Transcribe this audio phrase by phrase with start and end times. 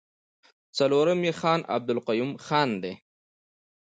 [0.77, 2.93] څلورم يې خان عبدالقيوم خان دی.